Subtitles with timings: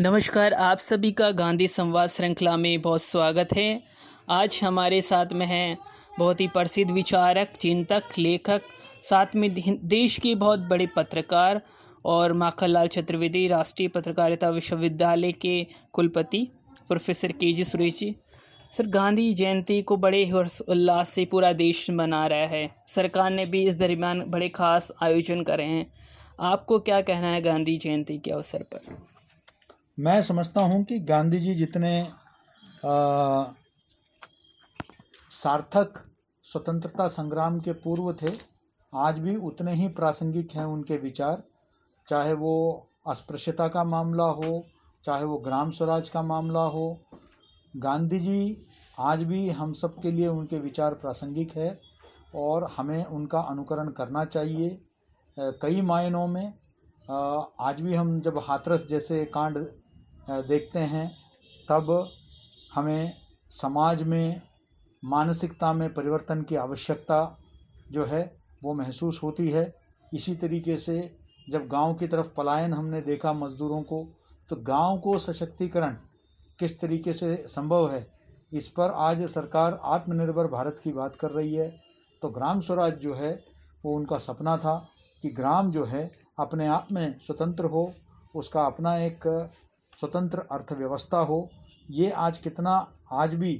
[0.00, 3.82] नमस्कार, आप सभी का गांधी संवाद श्रृंखला में बहुत स्वागत है।
[4.28, 5.78] आज हमारे साथ में हैं
[6.18, 8.62] बहुत ही प्रसिद्ध विचारक, चिंतक, लेखक,
[9.02, 11.60] साथ में देश के बहुत बड़े पत्रकार
[12.04, 16.48] और माखनलाल चतुर्वेदी, राष्ट्रीय पत्रकारिता विश्वविद्यालय के कुलपति,
[16.88, 18.14] professor K G Suresh ji.
[18.72, 23.46] Sir, Gandhi Jayanti को बड़े हर्ष उल्लास से पूरा देश मना रहा है। सरकार ने
[23.46, 25.86] भी इस दरमियान बड़े खास आयोजन करे हैं।
[26.40, 29.09] आपको क्या कहना है गांधी जयंती के अवसर पर?
[29.98, 32.00] मैं समझता हूँ कि गांधी जी जितने
[32.84, 33.44] आ,
[35.30, 35.98] सार्थक
[36.48, 38.32] स्वतंत्रता संग्राम के पूर्व थे
[38.92, 41.42] आज भी उतने ही प्रासंगिक हैं उनके विचार।
[42.08, 42.54] चाहे वो
[43.06, 44.62] अस्पृश्यता का मामला हो
[45.04, 46.86] चाहे वो ग्राम स्वराज का मामला हो
[47.74, 48.66] गांधी जी
[48.98, 51.78] आज भी हम सब के लिए उनके विचार प्रासंगिक है
[52.34, 54.78] और हमें उनका अनुकरण करना चाहिए
[55.36, 56.52] कई मायनों में।
[57.02, 59.56] आज भी हम जब हाथरस जैसे कांड
[60.48, 61.10] देखते हैं,
[61.68, 62.10] तब
[62.72, 63.12] हमें
[63.50, 64.42] समाज में,
[65.02, 67.38] मानसिकता में परिवर्तन की आवश्यकता
[67.90, 68.22] जो है,
[68.62, 69.74] वो महसूस होती है।
[70.12, 70.98] इसी तरीके से
[71.46, 74.06] जब गाँव की तरफ़ पलायन हमने देखा मज़दूरों को
[74.50, 75.96] तो गाँव को सशक्तिकरण
[76.58, 78.06] किस तरीके से संभव है,
[78.52, 81.68] इस पर आज सरकार आत्मनिर्भर भारत की बात कर रही है।
[82.22, 83.32] तो ग्राम स्वराज जो है,
[83.84, 84.76] वो उनका सपना था
[85.24, 86.10] कि ग्राम जो है
[86.40, 87.92] अपने आप में स्वतंत्र हो,
[88.34, 89.26] उसका अपना एक
[90.00, 91.48] स्वतंत्र अर्थव्यवस्था हो,
[91.90, 93.54] ये आज कितना, आज भी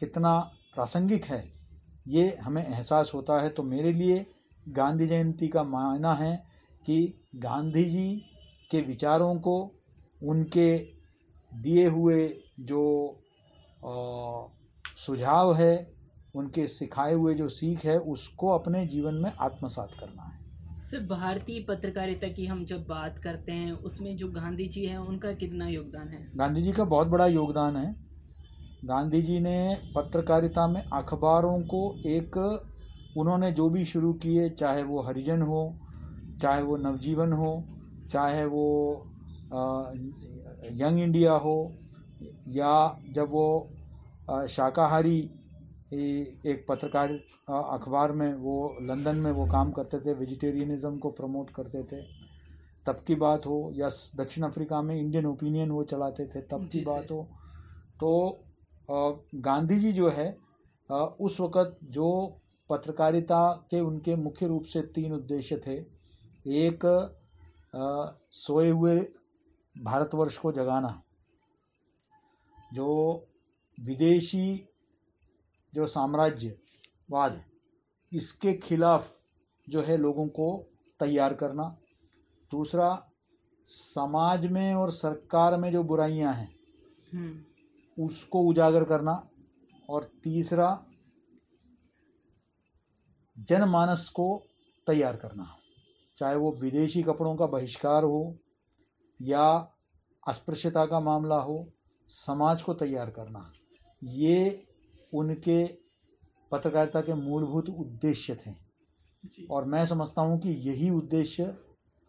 [0.00, 0.38] कितना
[0.74, 1.52] प्रासंगिक है।
[2.08, 4.26] ये हमें एहसास होता है। तो मेरे लिए
[4.68, 6.34] गांधी जयंती का मायना है
[6.86, 8.22] कि गांधी जी
[8.70, 9.56] के विचारों को,
[10.22, 10.76] उनके
[11.52, 12.28] दिए हुए
[12.60, 13.18] जो
[14.96, 15.92] सुझाव है,
[16.34, 20.31] उनके सिखाए हुए जो सीख है, उसको अपने जीवन में आत्मसात करना है।
[20.92, 25.32] सिर्फ़ भारतीय पत्रकारिता की हम जब बात करते हैं, उसमें जो गांधी जी हैं, उनका
[25.32, 26.32] कितना योगदान है?
[26.36, 27.94] गांधी जी का बहुत बड़ा योगदान है।
[28.84, 32.36] गांधी जी ने पत्रकारिता में अखबारों को एक,
[33.16, 35.62] उन्होंने जो भी शुरू किए, चाहे वो हरिजन हो,
[36.40, 37.64] चाहे वो नवजीवन हो,
[38.10, 38.66] चाहे वो
[40.72, 41.56] यंग इंडिया हो,
[42.48, 43.46] या जब वो
[44.48, 45.30] शाकाहारी
[45.92, 47.12] एक पत्रकार
[47.50, 52.00] अखबार में वो लंदन में वो काम करते थे वेजिटेरियनिज़म को प्रमोट करते थे।
[52.86, 56.80] तब की बात हो या दक्षिण अफ्रीका में इंडियन ओपिनियन वो चलाते थे तब की
[56.80, 57.22] बात हो।
[58.00, 58.44] तो
[59.36, 60.30] गांधी जी जो है
[60.90, 62.08] उस वक़्त जो
[62.70, 65.76] पत्रकारिता के उनके मुख्य रूप से तीन उद्देश्य थे।
[66.58, 66.84] एक
[68.36, 68.98] सोए हुए
[69.76, 71.00] भारतवर्ष को जगाना
[72.74, 72.90] जो
[73.78, 74.68] विदेशी
[75.74, 77.44] जो साम्राज्यवाद
[78.12, 79.20] इसके खिलाफ
[79.68, 80.66] जो है लोगों को
[81.00, 81.76] तैयार करना।
[82.50, 83.10] दूसरा
[83.64, 86.56] समाज में और सरकार में जो बुराइयाँ हैं
[87.14, 89.28] हम्म। उसको उजागर करना।
[89.90, 90.86] और तीसरा
[93.38, 94.42] जनमानस को
[94.86, 95.56] तैयार करना।
[96.18, 98.38] चाहे वो विदेशी कपड़ों का बहिष्कार हो
[99.22, 99.72] या
[100.28, 101.68] अस्पृश्यता का मामला हो
[102.08, 103.52] समाज को तैयार करना।
[104.04, 104.66] ये
[105.12, 105.64] उनके
[106.52, 108.50] पत्रकारिता के मूलभूत उद्देश्य थे।
[109.50, 111.44] और मैं समझता हूँ कि यही उद्देश्य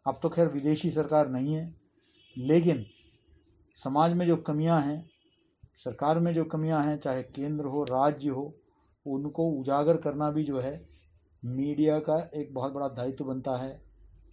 [0.05, 1.75] अब तो खैर विदेशी सरकार नहीं है
[2.35, 2.85] लेकिन
[3.77, 5.03] समाज में जो कमियाँ हैं
[5.75, 8.53] सरकार में जो कमियाँ हैं चाहे केंद्र हो राज्य हो
[9.05, 10.73] उनको उजागर करना भी जो है
[11.43, 13.81] मीडिया का एक बहुत बड़ा दायित्व बनता है।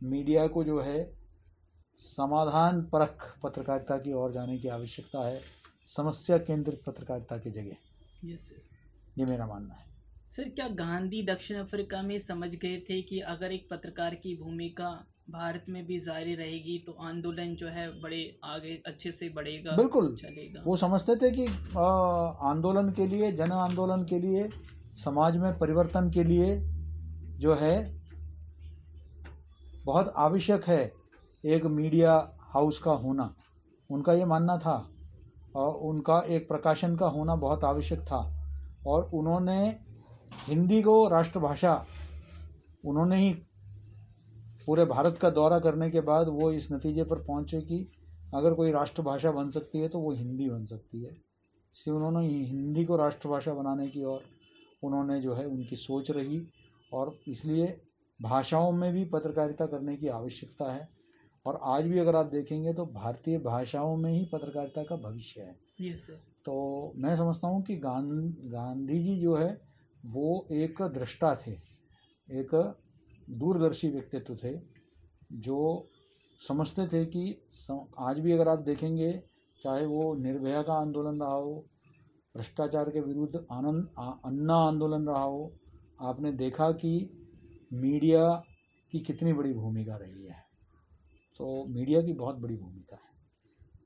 [0.02, 1.04] मीडिया को जो है
[2.02, 5.40] समाधान परख पत्रकारिता की ओर जाने की आवश्यकता है
[5.88, 7.76] समस्या केंद्रित पत्रकारिता की जगह।
[8.24, 8.62] यस सर
[9.18, 9.88] ये मेरा मानना है।
[10.30, 14.90] सर क्या गांधी दक्षिण अफ्रीका में समझ गए थे कि अगर एक पत्रकार की भूमिका
[15.30, 20.14] भारत में भी जारी रहेगी तो आंदोलन जो है बड़े आगे अच्छे से बढ़ेगा बिल्कुल।
[20.16, 20.62] चलेगा?
[20.66, 21.46] वो समझते थे कि
[22.46, 24.48] आंदोलन के लिए जन आंदोलन के लिए
[25.04, 26.56] समाज में परिवर्तन के लिए
[27.38, 27.76] जो है
[29.84, 30.92] बहुत आवश्यक है
[31.44, 32.14] एक मीडिया
[32.54, 33.34] हाउस का होना।
[33.90, 34.76] उनका ये मानना था।
[35.54, 38.20] उनका एक प्रकाशन का होना बहुत आवश्यक था।
[38.86, 39.60] और उन्होंने
[40.48, 41.74] हिंदी को राष्ट्रभाषा,
[42.84, 43.32] उन्होंने ही
[44.66, 47.86] पूरे भारत का दौरा करने के बाद वो इस नतीजे पर पहुँचे कि
[48.34, 52.84] अगर कोई राष्ट्रभाषा बन सकती है तो वो हिंदी बन सकती है। इसलिए उन्होंने हिंदी
[52.84, 54.22] को राष्ट्रभाषा बनाने की और
[54.82, 56.40] उन्होंने जो है उनकी सोच रही
[56.92, 57.66] और इसलिए
[58.20, 60.88] भाषाओं में भी पत्रकारिता करने की आवश्यकता है।
[61.46, 65.96] और आज भी अगर आप देखेंगे तो भारतीय भाषाओं में ही पत्रकारिता का भविष्य है।
[65.96, 68.02] सर तो मैं समझता हूँ कि गां
[68.52, 69.50] गांधी जी जो है
[70.06, 71.52] वो एक दृष्टा थे
[72.28, 72.54] एक
[73.30, 74.54] दूरदर्शी व्यक्तित्व थे
[75.40, 75.88] जो
[76.40, 77.22] समझते थे कि
[77.98, 79.12] आज भी अगर आप देखेंगे
[79.62, 81.54] चाहे वो निर्भया का आंदोलन रहा हो
[82.34, 83.88] भ्रष्टाचार के विरुद्ध आनंद
[84.24, 85.52] अन्ना आंदोलन रहा हो
[86.00, 86.92] आपने देखा कि
[87.72, 88.28] मीडिया
[88.92, 90.49] की कितनी बड़ी भूमिका रही है।
[91.40, 93.08] तो मीडिया की बहुत बड़ी भूमिका है।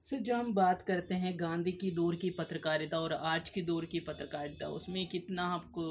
[0.05, 3.85] सर जब हम बात करते हैं गांधी की दौर की पत्रकारिता और आज की दौर
[3.85, 5.85] की पत्रकारिता उसमें कितना आपको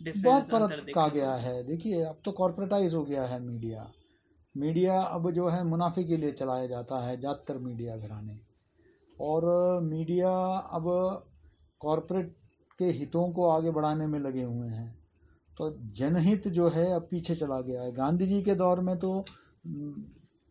[0.00, 3.86] बहुत फ़र्क आ गया है। देखिए अब तो कॉरपोरेटाइज हो गया है मीडिया।
[4.54, 8.38] मीडिया अब जो है मुनाफे के लिए चलाया जाता है ज़्यादातर मीडिया घराने।
[9.20, 10.30] और मीडिया
[10.72, 10.84] अब
[11.80, 12.36] कॉरपोरेट
[12.78, 14.90] के हितों को आगे बढ़ाने में लगे हुए हैं।
[15.56, 19.24] तो जनहित जो है अब पीछे चला गया है। गांधी जी के दौर में तो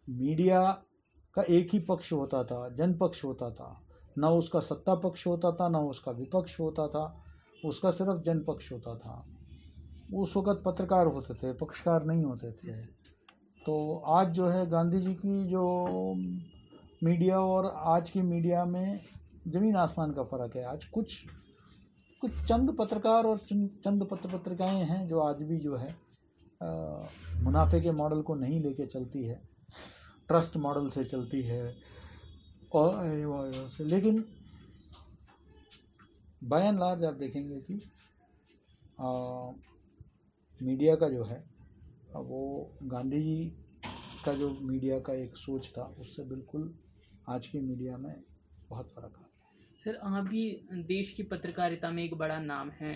[0.07, 0.61] मीडिया
[1.35, 3.83] का एक ही पक्ष होता था जन पक्ष होता था।
[4.17, 7.23] न उसका सत्ता पक्ष होता था न उसका विपक्ष होता था
[7.65, 9.25] उसका सिर्फ़ जन पक्ष होता था।
[10.13, 12.73] उस वक़्त पत्रकार होते थे पक्षकार नहीं होते थे।
[13.61, 16.13] तो आज जो है गांधी जी की जो
[17.03, 18.99] मीडिया और आज की मीडिया में
[19.47, 21.15] ज़मीन आसमान का फ़र्क है। आज कुछ
[22.21, 25.89] कुछ चंद पत्रकार और चंद पत्र पत्रिकाएँ हैं जो आज भी जो है
[26.63, 26.67] आ,
[27.41, 29.41] मुनाफे के मॉडल को नहीं लेके चलती है।
[30.27, 31.75] ट्रस्ट मॉडल से चलती है।
[32.73, 34.23] और से लेकिन
[36.43, 37.81] बाय एंड लार्ज आप देखेंगे कि
[38.99, 39.51] आ,
[40.59, 41.43] मीडिया का जो है
[42.13, 43.45] वो गांधी जी
[44.25, 46.73] का जो मीडिया का एक सोच था उससे बिल्कुल
[47.29, 48.23] आज की मीडिया में
[48.69, 49.23] बहुत फ़र्क आ
[49.83, 52.93] सर आप भी देश की पत्रकारिता में एक बड़ा नाम है।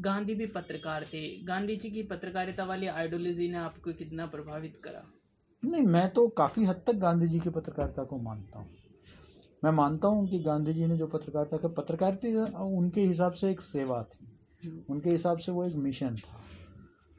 [0.00, 5.04] गांधी भी पत्रकार थे। गांधी जी की पत्रकारिता वाली आइडियोलॉजी ने आपको कितना प्रभावित करा?
[5.62, 8.68] नहीं, मैं तो काफ़ी हद तक गांधी जी की पत्रकारिता को मानता हूँ।
[9.64, 13.60] मैं मानता हूँ कि गांधी जी ने जो पत्रकारिता का, पत्रकारिता उनके हिसाब से एक
[13.60, 16.40] सेवा थी। उनके हिसाब से वो एक मिशन था।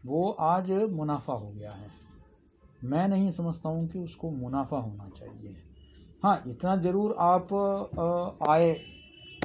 [0.03, 1.89] वो आज मुनाफा हो गया है।
[2.83, 5.55] मैं नहीं समझता हूँ कि उसको मुनाफा होना चाहिए।
[6.23, 7.53] हाँ इतना ज़रूर आप
[8.49, 8.73] आए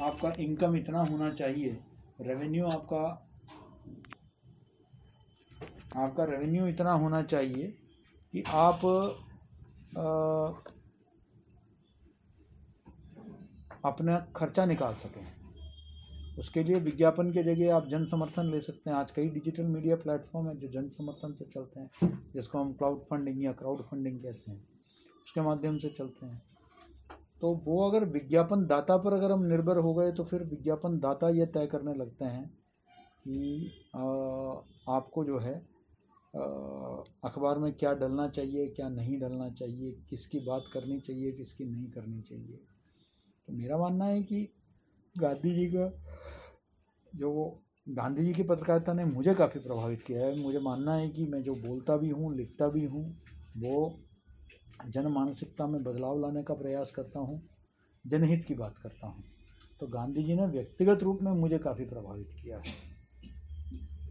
[0.03, 1.77] आपका इनकम इतना होना चाहिए।
[2.21, 3.03] रेवेन्यू आपका
[5.95, 7.73] आपका रेवेन्यू इतना होना चाहिए
[8.35, 8.81] कि आप
[9.95, 10.05] आ,
[13.85, 15.27] अपना खर्चा निकाल सकें।
[16.39, 19.95] उसके लिए विज्ञापन के जगह आप जन समर्थन ले सकते हैं। आज कई डिजिटल मीडिया
[19.95, 24.17] प्लेटफॉर्म है जो जन समर्थन से चलते हैं जिसको हम क्लाउड फंडिंग या क्राउड फंडिंग
[24.19, 24.57] कहते हैं।
[25.25, 26.41] उसके माध्यम से चलते हैं।
[27.41, 31.29] तो वो अगर विज्ञापन दाता पर अगर हम निर्भर हो गए तो फिर विज्ञापन दाता
[31.29, 32.45] ये तय करने लगते हैं
[33.27, 33.71] कि
[34.89, 35.74] आपको जो है
[36.35, 41.91] अखबार में क्या डलना चाहिए, क्या नहीं डलना चाहिए, किसकी बात करनी चाहिए, किसकी नहीं
[41.91, 42.59] करनी चाहिए।
[43.47, 44.49] तो मेरा मानना है कि
[45.19, 46.01] गांधी जी का
[47.15, 51.25] जो गांधी जी की पत्रकारिता ने मुझे काफ़ी प्रभावित किया है। मुझे मानना है कि
[51.25, 53.21] मैं जो बोलता भी हूँ, लिखता भी हूँ,
[53.57, 53.99] वो
[54.87, 57.49] जन मानसिकता में बदलाव लाने का प्रयास करता हूँ,
[58.07, 59.23] जनहित की बात करता हूँ।
[59.79, 62.94] तो गांधी जी ने व्यक्तिगत रूप में मुझे काफ़ी प्रभावित किया है।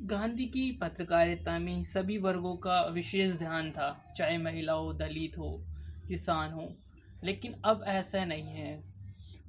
[0.04, 5.64] गांधी की पत्रकारिता में सभी वर्गों का विशेष ध्यान था, चाहे महिला हो, दलित हो,
[6.08, 6.76] किसान हो,
[7.24, 8.84] लेकिन अब ऐसा नहीं है।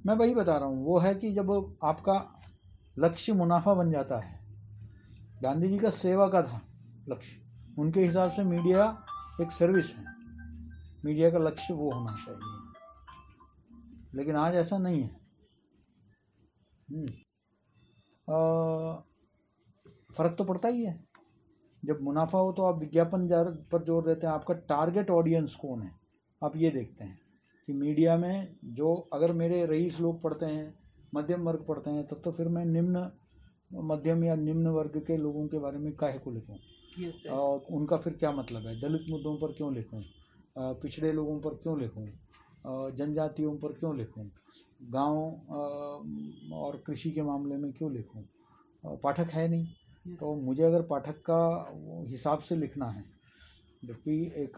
[0.06, 2.42] मैं वही बता रहा हूँ, वो है कि जब आपका
[2.98, 4.40] लक्ष्य मुनाफा बन जाता है,
[5.42, 6.60] गांधी जी का सेवा का था
[7.08, 7.42] लक्ष्य,
[7.78, 9.06] उनके हिसाब से मीडिया
[9.40, 10.04] एक सर्विस है।
[11.04, 12.72] मीडिया का लक्ष्य वो होना चाहिए।
[14.14, 15.20] लेकिन आज ऐसा नहीं है।
[16.90, 17.06] हम्म।
[20.18, 20.98] फ़र्क तो पड़ता ही है।
[21.82, 23.28] जब मुनाफा हो तो आप विज्ञापन
[23.72, 25.92] पर ज़ोर देते हैं आपका टारगेट ऑडियंस कौन है?
[26.42, 27.18] आप ये देखते हैं
[27.68, 30.74] कि मीडिया में जो अगर मेरे रईस लोग पढ़ते हैं
[31.14, 33.10] मध्यम वर्ग पढ़ते हैं तब तो फिर मैं निम्न
[33.84, 36.58] मध्यम या निम्न वर्ग के लोगों के बारे में काहे को लिखूँ?
[37.00, 38.80] Yes, और उनका फिर क्या मतलब है?
[38.80, 40.02] दलित मुद्दों पर क्यों लिखूँ?
[40.56, 42.06] पिछड़े लोगों पर क्यों लिखूँ?
[42.96, 44.30] जनजातियों पर क्यों लिखूँ?
[44.90, 48.24] गाँव और कृषि के मामले में क्यों लिखूँ?
[49.02, 49.66] पाठक है नहीं।
[50.06, 53.04] तो मुझे अगर पाठक का हिसाब से लिखना है,
[53.84, 54.56] जबकि एक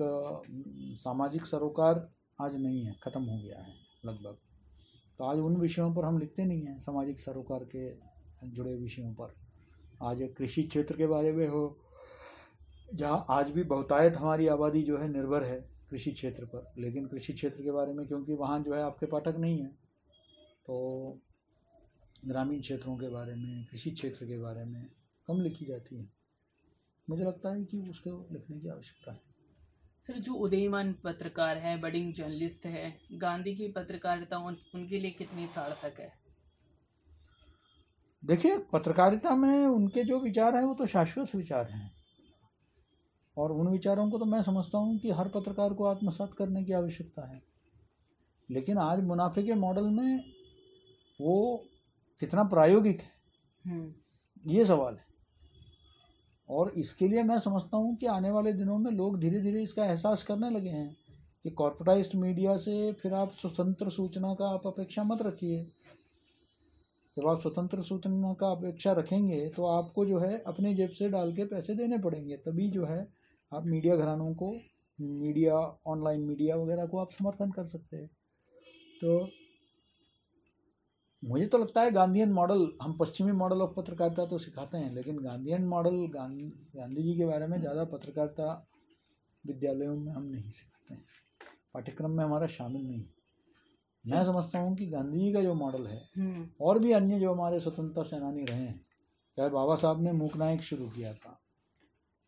[0.99, 3.75] सामाजिक सरोकार आज नहीं है, ख़त्म हो गया है
[4.07, 4.37] लगभग।
[5.19, 7.89] तो आज उन विषयों पर हम लिखते नहीं हैं, सामाजिक सरोकार के
[8.47, 9.35] जुड़े विषयों पर।
[10.03, 11.79] आज कृषि क्षेत्र के बारे में हो,
[12.95, 15.59] जहाँ आज भी बहुतायत हमारी आबादी जो है निर्भर है
[15.91, 19.37] कृषि क्षेत्र पर। लेकिन कृषि क्षेत्र के बारे में क्योंकि वहाँ जो है आपके पाठक
[19.39, 19.69] नहीं है
[20.67, 21.19] तो
[22.27, 24.87] ग्रामीण क्षेत्रों के बारे में, कृषि क्षेत्र के बारे में
[25.29, 26.13] कम लिखी जाती है।
[27.11, 29.21] मुझे लगता है कि उसको लिखने की आवश्यकता है।
[30.07, 35.47] सर जो उदयमान पत्रकार है बडिंग जर्नलिस्ट है गांधी की पत्रकारिता उन, उनके लिए कितनी
[35.47, 36.13] सार्थक है?
[38.25, 41.93] देखिए पत्रकारिता में उनके जो विचार हैं वो तो शाश्वत विचार हैं।
[43.37, 46.73] और उन विचारों को तो मैं समझता हूँ कि हर पत्रकार को आत्मसात करने की
[46.73, 47.43] आवश्यकता है।
[48.51, 50.33] लेकिन आज मुनाफे के मॉडल में
[51.21, 51.65] वो
[52.21, 53.11] कितना प्रायोगिक है।
[53.67, 53.95] हम्म,
[54.51, 55.08] ये सवाल है।
[56.49, 59.85] और इसके लिए मैं समझता हूँ कि आने वाले दिनों में लोग धीरे धीरे इसका
[59.85, 60.97] एहसास करने लगे हैं
[61.45, 65.63] कि कॉर्पोराइज्ड मीडिया से फिर आप स्वतंत्र सूचना का आप अपेक्षा मत रखिए।
[67.17, 71.33] जब आप स्वतंत्र सूचना का अपेक्षा रखेंगे तो आपको जो है अपने जेब से डाल
[71.33, 73.07] के पैसे देने पड़ेंगे। तभी जो है
[73.53, 74.51] आप मीडिया घरानों को,
[74.99, 78.07] मीडिया ऑनलाइन मीडिया वगैरह को आप समर्थन कर सकते हैं।
[79.01, 79.19] तो
[81.23, 85.19] मुझे तो लगता है गांधीयन मॉडल हम पश्चिमी मॉडल ऑफ़ पत्रकारिता तो सिखाते हैं लेकिन
[85.19, 88.53] गांधीयन मॉडल गांधी गांधी जी के बारे में ज़्यादा पत्रकारिता
[89.45, 91.05] विद्यालयों में हम नहीं सिखाते हैं।
[91.75, 93.05] पाठ्यक्रम में हमारा शामिल नहीं
[94.05, 97.33] मैं समझता हूँ कि गांधी जी का जो मॉडल है हम्म, और भी अन्य जो
[97.35, 98.81] हमारे स्वतंत्रता सेनानी रहे हैं
[99.39, 101.39] चाहे बाबा साहब ने मूक नायक शुरू किया था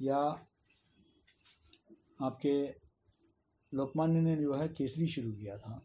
[0.01, 0.19] या
[2.23, 2.55] आपके
[3.73, 5.81] लोकमान्य ने जो है केसरी शुरू किया था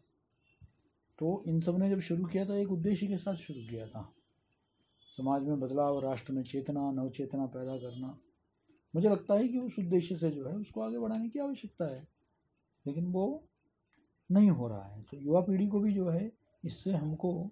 [1.18, 4.12] तो इन सबने जब शुरू किया था, एक उद्देश्य के साथ शुरू किया था।
[5.16, 8.18] समाज में बदलाव, राष्ट्र में चेतना, नवचेतना पैदा करना।
[8.94, 12.08] मुझे लगता है कि उस उद्देश्य से जो है, उसको आगे बढ़ाने की आवश्यकता है।
[12.86, 13.48] लेकिन वो
[14.32, 16.32] नहीं हो रहा है। तो युवा पीढ़ी को भी जो है,
[16.64, 17.50] इससे हमको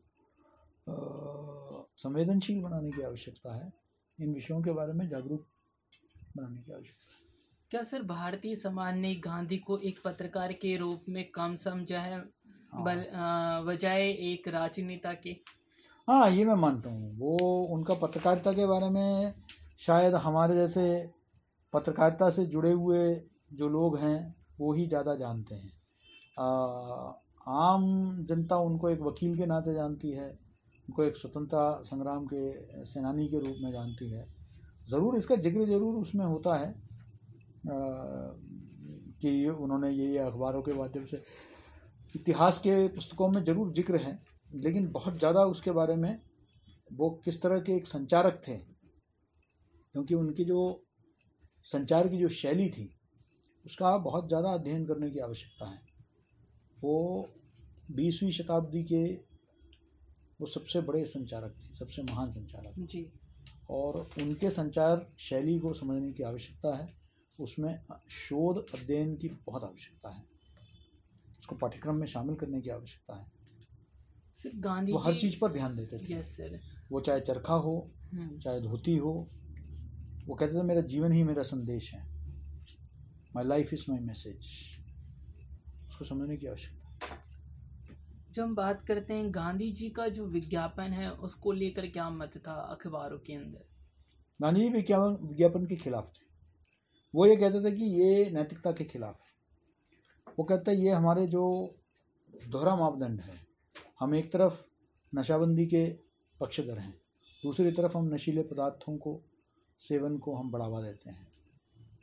[1.96, 3.72] संवेदनशील बनाने की आवश्यकता है।
[4.20, 5.46] इन विषयों के बारे में जागरूक
[6.36, 7.14] बनाने की आवश्यकता है।
[7.70, 12.43] क्या सर, भारतीय समाज ने गांधी को एक पत्रकार के रूप में कम समझा है?
[12.76, 15.36] बजाय एक राजनेता के।
[16.08, 17.36] हाँ ये मैं मानता हूँ। वो
[17.74, 19.34] उनका पत्रकारिता के बारे में
[19.80, 20.84] शायद हमारे जैसे
[21.72, 23.14] पत्रकारिता से जुड़े हुए
[23.52, 25.72] जो लोग हैं वो ही ज़्यादा जानते हैं।
[26.38, 27.12] आ,
[27.46, 27.84] आम
[28.28, 30.28] जनता उनको एक वकील के नाते जानती है
[30.88, 34.26] उनको एक स्वतंत्रता संग्राम के सेनानी के रूप में जानती है।
[34.90, 36.74] ज़रूर इसका ज़िक्र ज़रूर उसमें होता है आ,
[39.20, 41.22] कि ये उन्होंने ये ये अखबारों के माध्यम से
[42.14, 44.18] इतिहास के पुस्तकों में ज़रूर ज़िक्र है
[44.50, 46.20] लेकिन बहुत ज़्यादा उसके बारे में
[46.92, 48.56] वो किस तरह के एक संचारक थे
[49.94, 50.60] क्योंकि उनकी जो
[51.66, 52.90] संचार की जो शैली थी
[53.66, 55.80] उसका बहुत ज़्यादा अध्ययन करने की आवश्यकता है।
[56.78, 57.28] वो
[57.90, 59.04] बीसवीं शताब्दी के
[60.40, 63.06] वो सबसे बड़े संचारक थे सबसे महान संचारक। जी।
[63.70, 66.92] और उनके संचार शैली को समझने की आवश्यकता है
[67.38, 67.78] उसमें
[68.10, 70.33] शोध अध्ययन की बहुत आवश्यकता है।
[71.44, 73.32] उसको पाठ्यक्रम में शामिल करने की आवश्यकता है।
[74.34, 76.60] सर गांधी वो हर चीज़ पर ध्यान देते थे। यस सर
[76.92, 79.30] वो चाहे चरखा हो हम्म, चाहे धोती हो
[80.26, 82.02] वो कहते थे मेरा जीवन ही मेरा संदेश है।
[83.36, 84.38] My life is my message
[85.88, 86.80] उसको समझने की आवश्यकता
[88.32, 92.36] जब हम बात करते हैं गांधी जी का जो विज्ञापन है उसको लेकर क्या मत
[92.46, 93.64] था अखबारों के अंदर?
[94.42, 96.24] गांधी जी विज्ञापन विज्ञापन के खिलाफ थे।
[97.14, 99.23] वो ये कहते थे कि ये नैतिकता के खिलाफ है।
[100.38, 101.70] वो कहते हैं ये हमारे जो
[102.48, 103.40] दोहरा मापदंड है
[104.00, 104.62] हम एक तरफ़
[105.14, 105.84] नशाबंदी के
[106.40, 106.94] पक्षधर हैं
[107.42, 109.20] दूसरी तरफ़ हम नशीले पदार्थों को
[109.80, 111.26] सेवन को हम बढ़ावा देते हैं।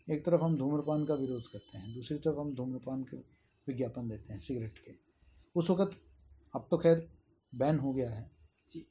[0.10, 3.18] एक तरफ़ हम धूम्रपान का विरोध करते हैं दूसरी तरफ़ हम धूम्रपान के
[3.68, 4.96] विज्ञापन देते हैं सिगरेट के।
[5.56, 6.02] उस वक़्त
[6.56, 7.10] अब तो खैर
[7.56, 8.32] बैन हो गया है।
[8.70, 8.86] जी।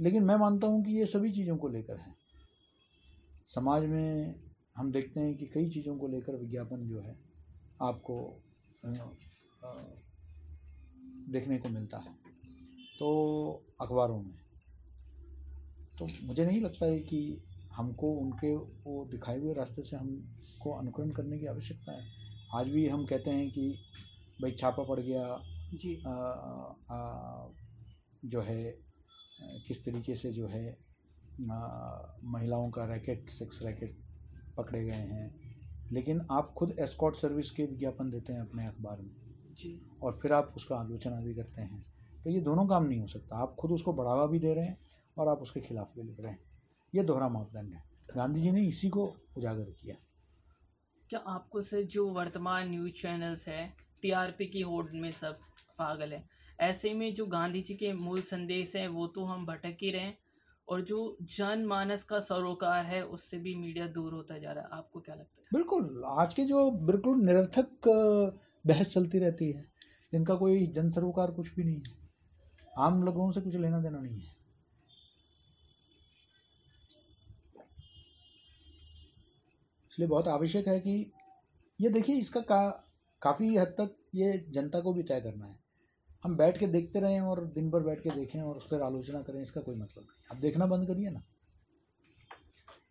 [0.00, 2.14] लेकिन मैं मानता हूँ कि ये सभी चीज़ों को लेकर है।
[3.46, 4.34] समाज में
[4.76, 7.29] हम देखते हैं कि कई चीज़ों को लेकर विज्ञापन जो है
[7.82, 8.42] आपको
[11.32, 12.12] देखने को मिलता है।
[12.98, 13.08] तो
[13.80, 14.38] अखबारों में
[15.98, 21.10] तो मुझे नहीं लगता है कि हमको उनके वो दिखाए हुए रास्ते से हमको अनुकरण
[21.10, 22.08] करने की आवश्यकता है।
[22.54, 23.70] आज भी हम कहते हैं कि
[24.42, 25.40] भाई छापा पड़ गया
[25.74, 26.12] जी। आ,
[26.90, 27.48] आ,
[28.24, 28.78] जो है
[29.68, 30.78] किस तरीके से जो है
[31.50, 31.56] आ,
[32.24, 33.98] महिलाओं का रैकेट सेक्स रैकेट
[34.56, 35.39] पकड़े गए हैं
[35.92, 39.10] लेकिन आप खुद एस्कॉट सर्विस के विज्ञापन देते हैं अपने अखबार में।
[39.54, 41.84] जी। और फिर आप उसका आलोचना भी करते हैं।
[42.24, 44.78] तो ये दोनों काम नहीं हो सकता। आप खुद उसको बढ़ावा भी दे रहे हैं
[45.18, 46.38] और आप उसके खिलाफ भी लिख रहे हैं।
[46.94, 47.84] ये दोहरा मापदंड है।
[48.16, 49.96] गांधी जी ने इसी को उजागर किया।
[51.10, 55.38] क्या आपको से जो वर्तमान न्यूज़ चैनल्स है टीआरपी की होड़ में सब
[55.78, 56.28] पागल है
[56.60, 60.02] ऐसे में जो गांधी जी के मूल संदेश हैं वो तो हम भटक ही रहे
[60.02, 60.18] हैं।
[60.70, 65.00] और जो जनमानस का सरोकार है, उससे भी मीडिया दूर होता जा रहा है। आपको
[65.00, 65.48] क्या लगता है?
[65.54, 67.68] बिल्कुल। आज के जो बिल्कुल निरर्थक
[68.66, 69.72] बहस चलती रहती है,
[70.12, 72.10] जिनका कोई जन सरोकार कुछ भी नहीं है।
[72.78, 74.40] आम लोगों से कुछ लेना देना नहीं है।
[79.92, 81.12] इसलिए बहुत आवश्यक है कि,
[81.80, 82.88] ये देखिए, इसका का,
[83.22, 85.59] काफ़ी हद तक ये जनता को भी तय करना है।
[86.24, 89.22] हम बैठ के देखते रहें और दिन भर बैठ के देखें और उस पर आलोचना
[89.22, 91.22] करें इसका कोई मतलब नहीं। आप देखना बंद करिए ना।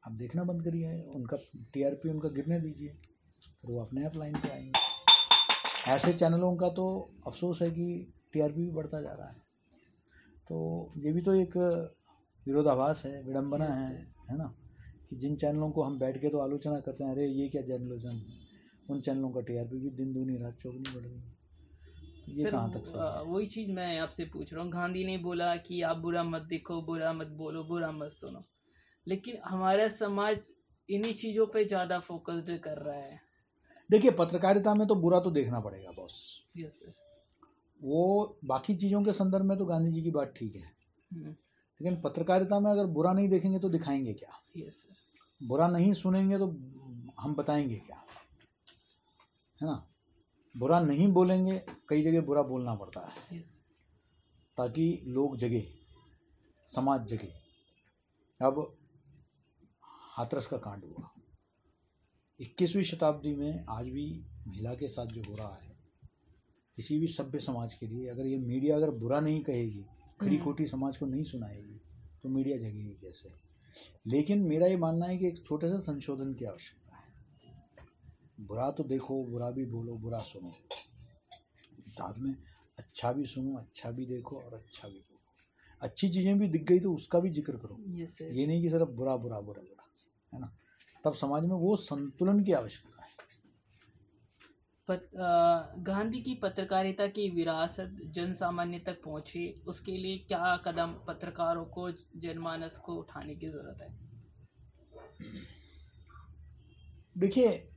[0.07, 1.38] आप देखना बंद करिए उनका
[1.74, 2.89] टीआरपी उनका गिरने दीजिए
[3.62, 4.71] फिर वो अपने आप लाइन पे आएँगे।
[5.91, 9.36] ऐसे चैनलों का तो अफसोस है कि टीआरपी भी बढ़ता जा रहा है।
[10.48, 11.57] तो ये भी तो एक
[12.48, 14.55] विरोधाभास है विडंबना है है ना?
[15.09, 18.09] कि जिन चैनलों को हम बैठ के तो आलोचना करते हैं अरे ये क्या जर्नलिज्म
[18.09, 18.25] है?
[18.89, 21.38] उन चैनलों का टीआरपी भी दिन दूनी रात चौगनी बढ़ रही है।
[22.29, 25.81] ये कहाँ तक सही वही चीज़ मैं आपसे पूछ रहा हूँ। गांधी ने बोला कि
[25.81, 28.43] आप बुरा मत देखो बुरा मत बोलो बुरा मत सुनो।
[29.07, 30.51] लेकिन हमारा समाज
[30.89, 33.19] इन्हीं चीज़ों पे ज़्यादा फोकस्ड कर रहा है।
[33.89, 36.15] देखिए पत्रकारिता में तो बुरा तो देखना पड़ेगा बॉस
[36.57, 36.93] यस सर
[37.79, 41.36] वो बाकी चीज़ों के संदर्भ में तो गांधी जी की बात ठीक है। हम्म,
[41.79, 44.41] लेकिन पत्रकारिता में अगर बुरा नहीं देखेंगे तो दिखाएँगे क्या?
[44.57, 46.48] यस सर बुरा नहीं सुनेंगे तो
[47.19, 48.01] हम बताएँगे क्या?
[49.59, 49.86] है ना?
[50.57, 53.39] बुरा नहीं बोलेंगे कई जगह बुरा बोलना पड़ता है।
[54.57, 55.67] ताकि लोग जगे
[56.67, 57.33] समाज जगे।
[58.41, 58.77] अब
[60.17, 61.09] हाथरस का कांड हुआ।
[62.39, 65.77] इक्कीसवीं शताब्दी में आज भी महिला के साथ जो हो रहा है
[66.75, 69.85] किसी भी सभ्य समाज के लिए अगर ये मीडिया अगर बुरा नहीं कहेगी
[70.21, 71.81] खरी हम्म। खोटी समाज को नहीं सुनाएगी
[72.23, 73.29] तो मीडिया जगेगी कैसे?
[74.07, 76.78] लेकिन मेरा ये मानना है कि एक छोटे से संशोधन की आवश्यकता
[78.39, 80.51] बुरा तो देखो बुरा भी बोलो बुरा सुनो।
[81.88, 82.36] साथ में
[82.79, 85.19] अच्छा भी सुनो अच्छा भी देखो और अच्छा भी बोलो।
[85.81, 88.89] अच्छी चीज़ें भी दिख गई तो उसका भी ज़िक्र करो। सर ये नहीं कि सिर्फ़
[88.89, 89.89] बुरा बुरा बुरा बुरा
[90.34, 90.58] है ना?
[91.03, 93.10] तब समाज में वो संतुलन की आवश्यकता है।
[94.88, 100.93] पत, अ, गांधी की पत्रकारिता की विरासत जन सामान्य तक पहुँचे उसके लिए क्या कदम
[101.08, 104.10] पत्रकारों को जनमानस को उठाने की ज़रूरत है?
[107.17, 107.72] देखिए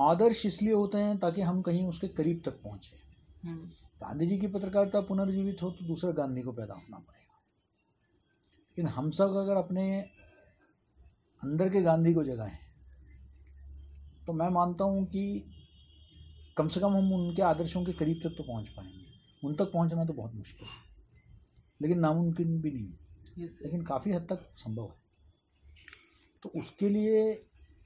[0.00, 2.96] आदर्श इसलिए होते हैं ताकि हम कहीं उसके करीब तक पहुँचे।
[3.42, 3.66] हम्म,
[4.00, 7.38] गांधी जी की पत्रकारिता पुनर्जीवित हो तो दूसरा गांधी को पैदा होना पड़ेगा।
[8.68, 9.84] लेकिन हम सब अगर अपने
[11.42, 12.58] अंदर के गांधी को जगाएँ
[14.26, 15.22] तो मैं मानता हूँ कि
[16.56, 20.04] कम से कम हम उनके आदर्शों के करीब तक तो पहुँच पाएँगे। उन तक पहुँचना
[20.04, 20.88] तो बहुत मुश्किल है
[21.80, 24.98] लेकिन नामुमकिन भी नहीं। सर लेकिन काफ़ी हद तक संभव है।
[26.42, 27.22] तो उसके लिए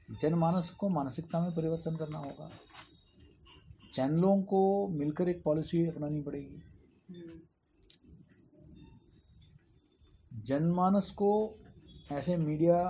[0.08, 2.50] जनमानस को मानसिकता में परिवर्तन करना होगा।
[3.94, 6.62] चैनलों को मिलकर एक पॉलिसी अपनानी पड़ेगी।
[10.42, 11.32] जनमानस को
[12.12, 12.82] ऐसे मीडिया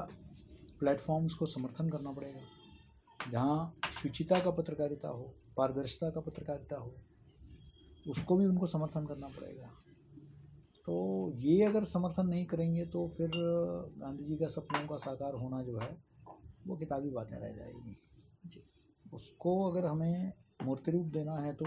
[0.81, 2.41] प्लेटफॉर्म्स को समर्थन करना पड़ेगा,
[3.31, 6.95] जहाँ शुचिता का पत्रकारिता हो, पारदर्शिता का पत्रकारिता हो,
[8.07, 9.71] उसको भी उनको समर्थन करना पड़ेगा।
[10.87, 13.31] तो ये अगर समर्थन नहीं करेंगे तो फिर
[13.99, 15.97] गांधी जी का सपनों का साकार होना जो है
[16.67, 17.97] वो किताबी बातें रह जाएगी।
[18.47, 18.63] जी।
[19.13, 21.65] उसको अगर हमें मूर्ति रूप देना है तो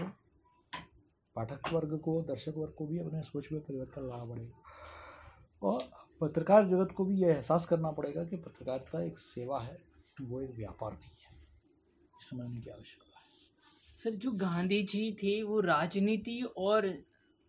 [1.36, 5.82] पाठक वर्ग को दर्शक वर्ग को भी अपने सोच में परिवर्तन लाना पड़ेगा। और
[6.20, 9.78] पत्रकार जगत को भी यह एहसास करना पड़ेगा कि पत्रकारिता एक सेवा है
[10.20, 11.36] वो एक व्यापार नहीं है।
[12.20, 13.26] समझने की आवश्यकता है।
[13.98, 16.88] सर जो गांधी जी थे वो राजनीति और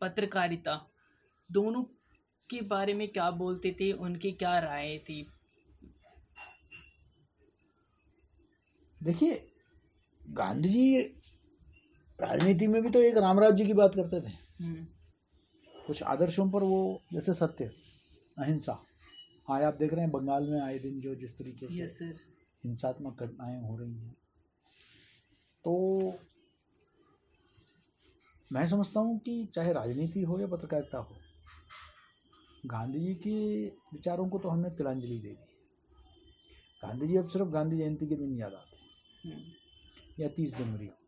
[0.02, 0.76] पत्रकारिता
[1.50, 1.84] दोनों
[2.50, 3.92] के बारे में क्या बोलते थे?
[3.92, 5.26] उनकी क्या राय थी?
[9.02, 9.42] देखिए
[10.22, 11.02] गांधी जी
[12.20, 14.32] राजनीति में भी तो एक रामराज जी की बात करते थे।
[14.64, 14.86] हम्म,
[15.88, 17.66] कुछ आदर्शों पर वो जैसे सत्य
[18.40, 18.80] अहिंसा।
[19.48, 22.06] आज आप देख रहे हैं बंगाल में आए दिन जो जिस तरीके से
[22.64, 24.16] हिंसात्मक घटनाएँ हो रही हैं।
[25.66, 25.74] तो
[28.52, 31.16] मैं समझता हूँ कि चाहे राजनीति हो या पत्रकारिता हो
[32.66, 35.56] गांधी जी के विचारों को तो हमने तिलांजलि दे दी।
[36.84, 38.88] गांधी जी अब सिर्फ़ गांधी जयंती के दिन याद आते हैं।
[40.20, 41.00] या तीस जनवरी को।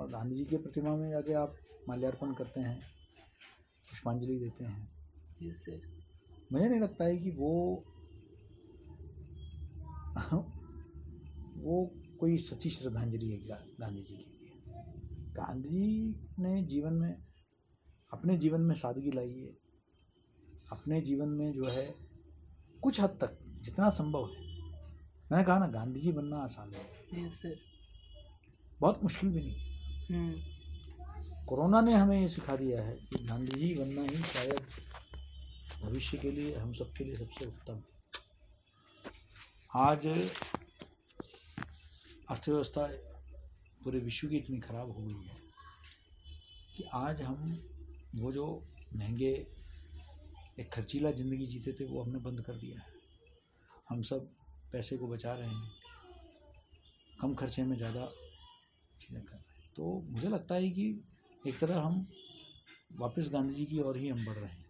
[0.00, 1.56] और गांधी जी की प्रतिमा में जाके आप
[1.88, 2.80] माल्यार्पण करते हैं
[3.90, 4.98] पुष्पांजलि देते हैं।
[6.52, 7.84] मुझे नहीं लगता है कि वो
[11.56, 13.48] वो कोई सच्ची श्रद्धांजलि है
[13.80, 14.52] गांधी जी के लिए।
[15.32, 17.26] गांधी जी ने जीवन में
[18.12, 19.58] अपने जीवन में सादगी लाई है।
[20.72, 21.94] अपने जीवन में जो है
[22.82, 24.47] कुछ हद तक जितना संभव है
[25.32, 26.82] मैंने कहा ना गांधी जी बनना आसान है।
[28.80, 29.56] बहुत मुश्किल भी नहीं।
[30.08, 34.60] हम्म, कोरोना ने हमें ये सिखा दिया है कि गांधी जी बनना ही शायद
[35.82, 37.96] भविष्य के लिए हम सबके लिए सबसे उत्तम। है
[39.76, 40.06] आज
[42.30, 42.86] अर्थव्यवस्था
[43.84, 45.36] पूरे विश्व की इतनी खराब हो गई है
[46.76, 47.58] कि आज हम
[48.14, 48.46] वो जो
[48.96, 49.30] महँगे
[50.60, 52.86] एक खर्चीला ज़िंदगी जीते थे वो हमने बंद कर दिया है।
[53.88, 54.28] हम सब
[54.72, 55.70] पैसे को बचा रहे हैं,
[57.20, 58.04] कम खर्चे में ज़्यादा
[59.00, 60.86] चीज़ें कर रहे हैं। तो मुझे लगता है कि
[61.46, 62.06] एक तरह हम
[62.92, 64.66] वापस गांधी जी की ओर ही हम बढ़ रहे हैं।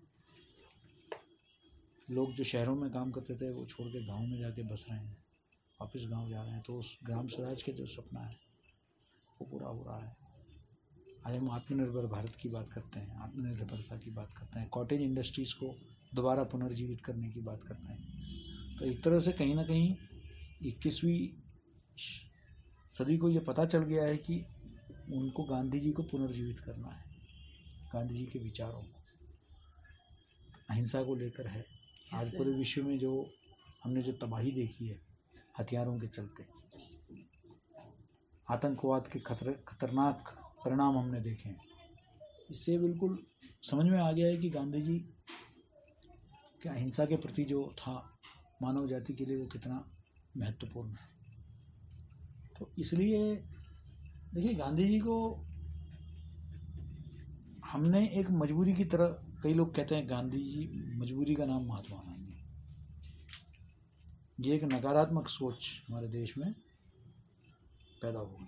[2.11, 4.99] लोग जो शहरों में काम करते थे, वो छोड़ के गाँव में जाके बस रहे
[4.99, 5.17] हैं,
[5.81, 8.37] वापस गाँव जा रहे हैं। तो उस ग्राम स्वराज के जो सपना है,
[9.41, 10.17] वो पूरा हो रहा है।
[11.27, 15.55] आज हम आत्मनिर्भर भारत की बात करते हैं, आत्मनिर्भरता की बात करते हैं कॉटेज इंडस्ट्रीज़
[15.55, 15.75] को
[16.15, 18.48] दोबारा पुनर्जीवित करने की बात करते हैं।
[18.79, 19.97] तो एक तरह से कहीं ना कहीं
[20.67, 21.19] इक्कीसवीं
[22.91, 24.35] सदी को ये पता चल गया है कि
[25.13, 27.05] उनको गांधी जी को पुनर्जीवित करना है
[27.93, 29.03] गांधी जी के विचारों को।
[30.71, 31.65] अहिंसा को लेकर है।
[32.15, 33.13] आज पूरे विश्व में जो
[33.85, 35.01] हमने जो तबाही देखी है
[35.59, 36.45] हथियारों के चलते
[38.49, 41.61] आतंकवाद के खतर खतरनाक परिणाम हमने देखे हैं।
[42.51, 43.19] इससे बिल्कुल
[43.63, 44.99] समझ में आ गया है कि गांधी जी
[46.63, 47.97] के अहिंसा के प्रति जो था
[48.63, 49.91] मानव जाति के लिए वो कितना
[50.37, 51.19] महत्वपूर्ण है।
[52.59, 53.37] तो इसलिए
[54.35, 55.45] देखिए गांधी जी को
[57.65, 59.07] हमने एक मजबूरी की तरह
[59.43, 62.45] कई लोग कहते हैं गांधी जी मजबूरी का नाम महात्मा गांधी।
[64.41, 66.53] ये एक नकारात्मक सोच हमारे देश में
[68.03, 68.47] पैदा हो गई।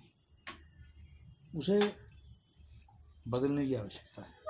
[1.57, 1.95] उसे
[3.27, 4.41] बदलने की आवश्यकता है।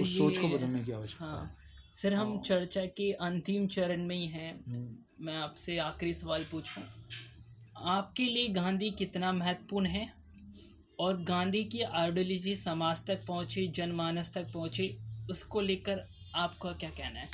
[0.00, 1.65] उस सोच को बदलने की आवश्यकता हाँ। है।
[1.96, 6.44] सर हम हाँ। चर्चा के अंतिम चरण में ही हैं। हम्म, मैं आपसे आखिरी सवाल
[6.44, 6.82] पूछूँ।
[7.76, 10.12] आपके लिए गांधी कितना महत्वपूर्ण है?
[11.00, 14.98] और गांधी की आइडियोलॉजी समाज तक पहुँची जनमानस तक पहुँची
[15.30, 17.28] उसको लेकर आपका क्या कहना है?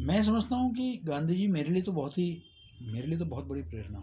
[0.00, 2.42] मैं समझता हूँ कि गांधी जी मेरे लिए तो बहुत ही
[2.82, 3.98] मेरे लिए तो बहुत बड़ी प्रेरणा।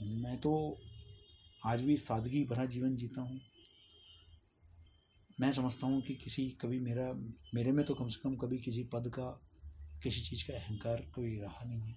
[0.00, 0.78] है मैं तो
[1.66, 3.40] आज भी सादगी भरा जीवन जीता हूँ।
[5.40, 7.12] मैं समझता हूँ कि किसी कभी मेरा
[7.54, 9.40] मेरे में तो कम से कम कभी किसी पद का
[10.02, 11.96] किसी चीज़ का अहंकार कभी रहा नहीं है।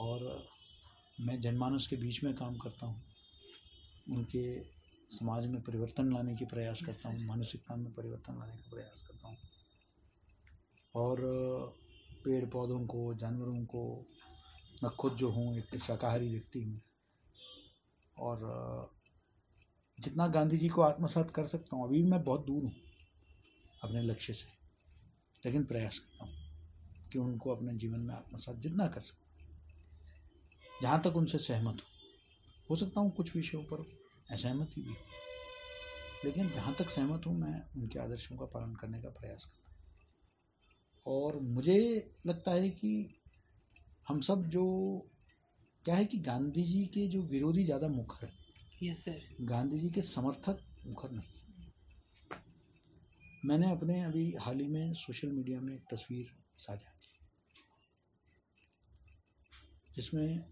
[0.00, 0.48] और
[1.20, 3.02] मैं जनमानस के बीच में काम करता हूँ।
[4.10, 4.60] उनके
[5.16, 9.28] समाज में परिवर्तन लाने की प्रयास करता हूँ मानसिकता में परिवर्तन लाने का प्रयास करता
[9.28, 9.36] हूँ।
[10.94, 11.20] और
[12.24, 14.06] पेड़ पौधों को जानवरों को
[14.82, 16.80] मैं खुद जो हूँ एक शाकाहारी व्यक्ति हूँ।
[18.16, 18.38] और
[19.98, 22.72] जितना गांधी जी को आत्मसात कर सकता हूँ, अभी भी मैं बहुत दूर हूँ
[23.84, 24.46] अपने लक्ष्य से।
[25.44, 26.34] लेकिन प्रयास करता हूँ
[27.12, 29.30] कि उनको अपने जीवन में आत्मसात जितना कर सकता हूँ।
[30.82, 32.10] जहाँ तक उनसे सहमत हूँ,
[32.70, 33.86] हो सकता हूँ कुछ विषयों पर
[34.30, 34.96] असहमति भी हो।
[36.24, 41.16] लेकिन जहाँ तक सहमत हूँ, मैं उनके आदर्शों का पालन करने का प्रयास करता हूँ।
[41.16, 43.20] और मुझे लगता है कि
[44.08, 44.64] हम सब जो,
[45.84, 48.41] क्या है कि गांधी जी के जो विरोधी ज़्यादा मुखर है
[48.82, 51.68] यस सर गांधी जी के समर्थक मुखर नहीं।
[53.44, 57.26] मैंने अपने अभी हाल ही में सोशल मीडिया में एक तस्वीर साझा की।
[59.96, 60.44] जिसमें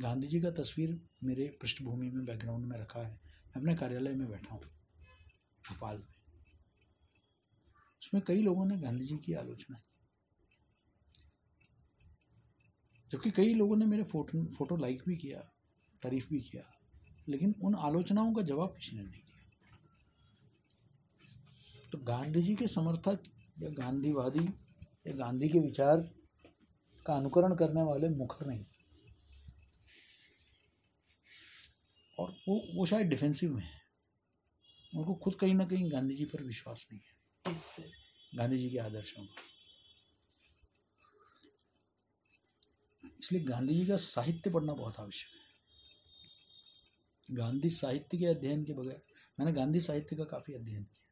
[0.00, 4.28] गांधी जी का तस्वीर मेरे पृष्ठभूमि में बैकग्राउंड में रखा है। मैं अपने कार्यालय में
[4.28, 4.62] बैठा हूँ,
[5.68, 6.14] भोपाल में।
[8.02, 9.94] उसमें कई लोगों ने गांधी जी की आलोचना की।
[13.12, 15.40] जबकि कई लोगों ने मेरे फ़ोटो फ़ोटो लाइक भी किया,
[16.02, 16.77] तारीफ़ भी किया।
[17.28, 19.24] लेकिन उन आलोचनाओं का जवाब किसी ने नहीं दिया।
[21.92, 23.22] तो गांधी जी के समर्थक
[23.62, 24.44] या गांधीवादी
[25.06, 25.96] या गांधी के विचार
[27.06, 28.64] का अनुकरण करने वाले मुखर नहीं।
[32.18, 33.80] और वो वो शायद डिफेंसिव में है।
[34.96, 37.18] उनको खुद कहीं ना कहीं गांधी जी पर विश्वास नहीं है।
[38.34, 39.42] गांधी जी के आदर्शों पर।
[43.20, 45.37] इसलिए गांधी जी का साहित्य पढ़ना बहुत आवश्यक है।
[47.28, 49.02] गांधी साहित्य के अध्ययन के बगैर
[49.38, 51.06] मैंने गांधी साहित्य का काफ़ी अध्ययन किया।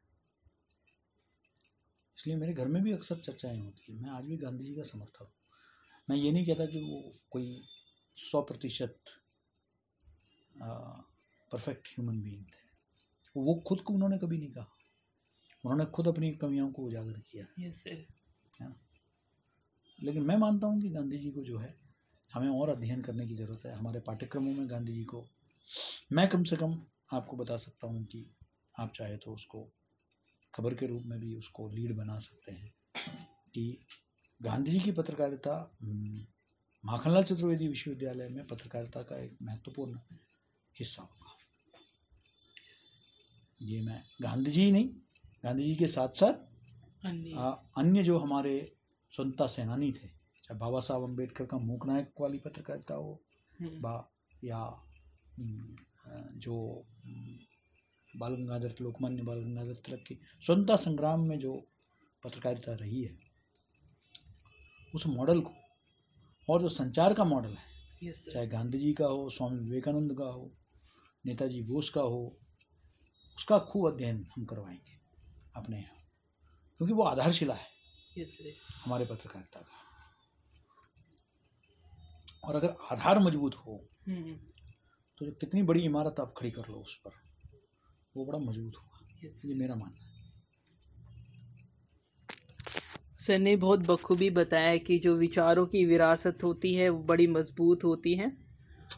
[2.17, 4.83] इसलिए मेरे घर में भी अक्सर चर्चाएँ होती हैं। मैं आज भी गांधी जी का
[4.83, 5.31] समर्थक हूँ।
[6.09, 7.61] मैं ये नहीं कहता कि वो कोई
[8.15, 8.99] सौ प्रतिशत
[11.51, 12.65] परफेक्ट ह्यूमन बीइंग थे।
[13.35, 14.73] वो खुद को उन्होंने कभी नहीं कहा।
[15.63, 18.05] उन्होंने खुद अपनी कमियों को उजागर किया। यस सर
[19.99, 21.75] लेकिन मैं मानता हूँ कि गांधी जी को जो है
[22.33, 25.25] हमें और अध्ययन करने की ज़रूरत है। हमारे पाठ्यक्रमों में गांधी जी को
[26.13, 26.79] मैं कम से कम
[27.13, 28.25] आपको बता सकता हूँ कि
[28.79, 29.67] आप चाहे तो उसको
[30.55, 32.73] खबर के रूप में भी उसको लीड बना सकते हैं
[33.53, 33.65] कि
[34.41, 36.25] गांधी जी की पत्रकारिता हम्म,
[36.83, 39.99] माखनलाल चतुर्वेदी विश्वविद्यालय में पत्रकारिता का एक महत्वपूर्ण
[40.75, 41.35] हिस्सा होगा।
[43.61, 44.89] ये मैं गांधी जी नहीं
[45.43, 46.45] गांधी जी के साथ साथ
[47.77, 48.57] अन्य जो हमारे
[49.11, 53.11] स्वतंत्रता सेनानी थे चाहे बाबा साहब अंबेडकर का मूक नायक वाली पत्रकारिता हो
[53.59, 53.95] हम्म, बा
[54.43, 54.59] या
[55.39, 56.55] जो
[57.05, 57.37] हम्म,
[58.19, 61.53] बाल गंगाधर लोकमान्य बाल गंगाधर तिलक की स्वतंत्रता संग्राम में जो
[62.23, 63.17] पत्रकारिता रही है
[64.95, 65.53] उस मॉडल को
[66.47, 70.25] और जो संचार का मॉडल है सर चाहे गांधी जी का हो स्वामी विवेकानंद का
[70.25, 70.51] हो
[71.25, 72.19] नेताजी बोस का हो
[73.37, 74.99] उसका खूब अध्ययन हम करवाएँगे
[75.55, 75.95] अपने यहाँ
[76.79, 78.53] क्योंकि वो आधारशिला है। सर
[78.85, 79.75] हमारे पत्रकारिता का।
[82.47, 83.73] और अगर आधार मज़बूत हो
[84.07, 84.35] हम्म,
[85.17, 87.11] तो जो कितनी बड़ी इमारत आप खड़ी कर लो उस पर
[88.17, 89.07] वो बड़ा मज़बूत होगा।
[89.45, 90.15] ये मेरा मानना है।
[93.17, 97.83] सर ने बहुत बखूबी बताया कि जो विचारों की विरासत होती है वो बड़ी मज़बूत
[97.83, 98.37] होती है।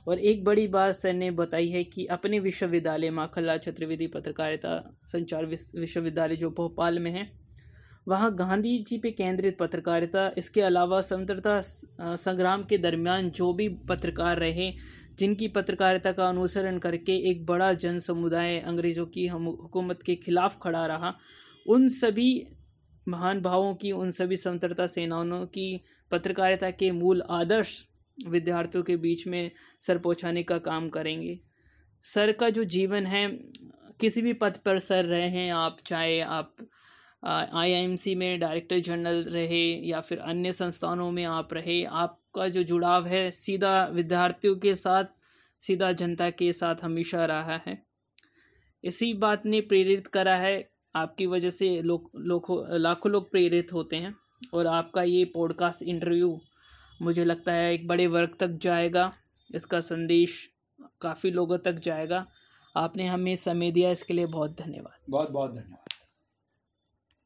[0.08, 5.46] और एक बड़ी बात सर ने बताई है कि अपने विश्वविद्यालय माखनलाल चतुर्वेदी पत्रकारिता संचार
[5.46, 7.39] विश्वविद्यालय जो भोपाल में है
[8.08, 11.60] वहाँ गांधी जी पे केंद्रित पत्रकारिता, इसके अलावा स्वतंत्रता
[12.16, 14.72] संग्राम के दरमियान जो भी पत्रकार रहे,
[15.20, 20.58] जिनकी पत्रकारिता का अनुसरण करके एक बड़ा जन समुदाय अंग्रेज़ों की हम, हुकूमत के खिलाफ
[20.62, 21.14] खड़ा रहा,
[21.66, 22.48] उन सभी
[23.08, 25.82] महान भावों की, उन सभी स्वतंत्रता सेनानियों की
[26.12, 27.86] पत्रकारिता के मूल आदर्श
[28.18, 31.40] विद्यार्थियों के बीच में सर पहुँचाने का काम करेंगे।
[32.04, 33.28] सर का जो जीवन है,
[34.00, 36.56] किसी भी पद पर सर रहे हैं आप, चाहे आप
[37.24, 43.08] आईआईएमसी में डायरेक्टर जनरल रहे या फिर अन्य संस्थानों में आप रहे, आपका जो जुड़ाव
[43.08, 45.06] है सीधा विद्यार्थियों के साथ,
[45.62, 47.82] सीधा जनता के साथ हमेशा रहा है।
[48.84, 53.96] इसी बात ने प्रेरित करा है, आपकी वजह से लोग लोग, लाखों लोग प्रेरित होते
[53.96, 54.16] हैं
[54.54, 56.40] और आपका ये पॉडकास्ट इंटरव्यू
[57.02, 59.12] मुझे लगता है एक बड़े वर्ग तक जाएगा,
[59.50, 60.50] इसका संदेश
[61.02, 62.26] काफ़ी लोगों तक जाएगा।
[62.76, 65.99] आपने हमें समय दिया, इसके लिए बहुत धन्यवाद। बहुत बहुत धन्यवाद।